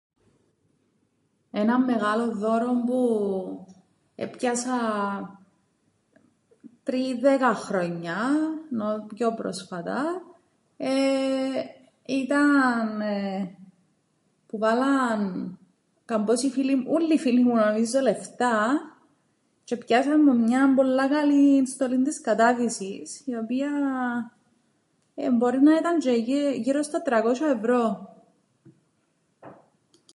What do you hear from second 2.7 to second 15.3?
που έπιασα πριν δέκα χρόνια πιο πρόσφατα εεε ήταν που 'βάλαν